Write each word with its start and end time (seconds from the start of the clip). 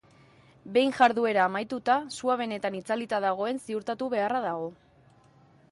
Behin 0.77 0.93
jarduera 0.99 1.43
amaituta, 1.49 1.97
sua 2.17 2.39
benetan 2.41 2.79
itzalita 2.81 3.21
dagoen 3.27 3.63
ziurtatu 3.67 4.13
beharra 4.17 4.45
dago. 4.51 4.71